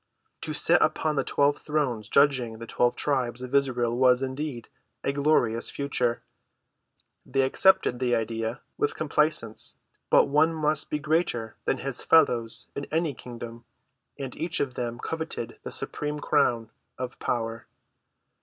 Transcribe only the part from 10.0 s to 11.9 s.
but one must be greater than